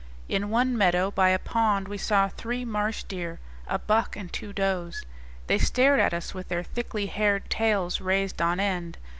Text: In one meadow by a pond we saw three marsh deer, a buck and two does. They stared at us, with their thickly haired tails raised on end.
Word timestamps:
In 0.27 0.49
one 0.49 0.75
meadow 0.75 1.11
by 1.11 1.29
a 1.29 1.37
pond 1.37 1.87
we 1.87 1.99
saw 1.99 2.27
three 2.27 2.65
marsh 2.65 3.03
deer, 3.03 3.39
a 3.67 3.77
buck 3.77 4.15
and 4.15 4.33
two 4.33 4.51
does. 4.51 5.05
They 5.45 5.59
stared 5.59 5.99
at 5.99 6.11
us, 6.11 6.33
with 6.33 6.47
their 6.47 6.63
thickly 6.63 7.05
haired 7.05 7.51
tails 7.51 8.01
raised 8.01 8.41
on 8.41 8.59
end. 8.59 8.97